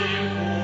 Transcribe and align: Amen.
Amen. 0.00 0.57